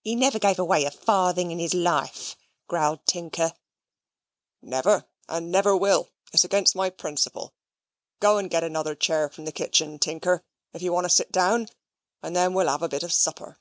[0.00, 2.36] "He never gave away a farthing in his life,"
[2.68, 3.52] growled Tinker.
[4.62, 7.52] "Never, and never will: it's against my principle.
[8.18, 10.42] Go and get another chair from the kitchen, Tinker,
[10.72, 11.68] if you want to sit down;
[12.22, 13.58] and then we'll have a bit of supper."